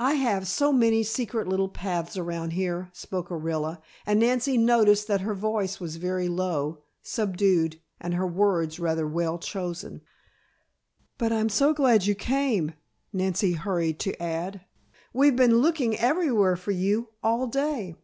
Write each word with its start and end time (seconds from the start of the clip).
I 0.00 0.14
have 0.14 0.48
so 0.48 0.72
many 0.72 1.04
secret 1.04 1.46
little 1.46 1.68
paths 1.68 2.16
around 2.16 2.54
here," 2.54 2.90
spoke 2.92 3.28
Orilla, 3.28 3.80
and 4.04 4.18
Nancy 4.18 4.58
noticed 4.58 5.06
that 5.06 5.20
her 5.20 5.34
voice 5.34 5.78
was 5.78 5.98
very 5.98 6.26
low, 6.28 6.82
subdued, 7.00 7.80
and 8.00 8.14
her 8.14 8.26
words 8.26 8.80
rather 8.80 9.06
well 9.06 9.38
chosen. 9.38 10.00
"But 11.16 11.32
I'm 11.32 11.48
so 11.48 11.72
glad 11.72 12.06
you 12.06 12.16
came," 12.16 12.72
Nancy 13.12 13.52
hurried 13.52 14.00
to 14.00 14.20
add. 14.20 14.62
"We've 15.12 15.36
been 15.36 15.58
looking 15.58 15.96
everywhere 15.96 16.56
for 16.56 16.72
you, 16.72 17.10
all 17.22 17.46
day." 17.46 17.94